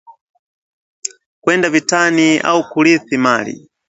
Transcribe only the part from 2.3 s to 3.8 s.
au kurithi mali